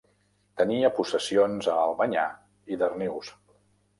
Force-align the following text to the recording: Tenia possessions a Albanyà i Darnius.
Tenia 0.61 0.89
possessions 0.99 1.69
a 1.73 1.77
Albanyà 1.83 2.25
i 2.75 2.79
Darnius. 2.85 3.33